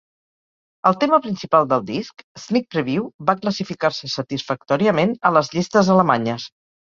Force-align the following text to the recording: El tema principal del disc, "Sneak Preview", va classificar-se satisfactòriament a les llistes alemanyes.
El 0.89 0.95
tema 1.01 1.17
principal 1.25 1.67
del 1.73 1.83
disc, 1.89 2.23
"Sneak 2.45 2.65
Preview", 2.75 3.05
va 3.29 3.35
classificar-se 3.43 4.11
satisfactòriament 4.15 5.13
a 5.31 5.35
les 5.39 5.53
llistes 5.57 5.93
alemanyes. 5.97 6.49